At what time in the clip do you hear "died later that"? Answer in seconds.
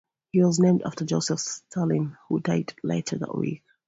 2.39-3.37